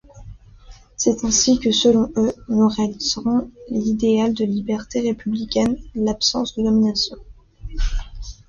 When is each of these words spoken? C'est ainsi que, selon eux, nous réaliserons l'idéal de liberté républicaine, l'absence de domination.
C'est 0.97 1.23
ainsi 1.25 1.59
que, 1.59 1.71
selon 1.71 2.11
eux, 2.17 2.33
nous 2.49 2.67
réaliserons 2.67 3.51
l'idéal 3.69 4.33
de 4.33 4.43
liberté 4.45 4.99
républicaine, 5.01 5.77
l'absence 5.93 6.55
de 6.55 6.63
domination. 6.63 7.17